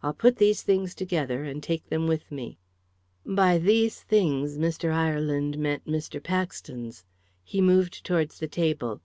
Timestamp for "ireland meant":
4.92-5.86